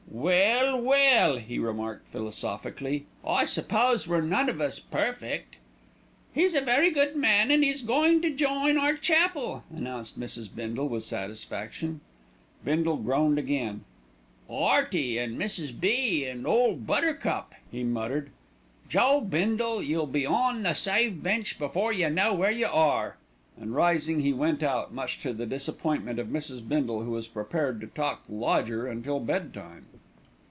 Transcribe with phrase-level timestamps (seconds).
[0.13, 5.55] "Well, well!" he remarked philosophically, "I suppose we're none of us perfect."
[6.33, 10.53] "He's a very good man, an' he's goin' to join our chapel," announced Mrs.
[10.53, 12.01] Bindle with satisfaction.
[12.65, 13.85] Bindle groaned again.
[14.49, 15.79] "'Earty, an' Mrs.
[15.79, 18.31] B., an' Ole Buttercup," he muttered.
[18.89, 23.15] "Joe Bindle, you'll be on the saved bench before you know where you are";
[23.57, 26.67] and rising he went out, much to the disappointment of Mrs.
[26.67, 29.85] Bindle, who was prepared to talk "lodger" until bed time.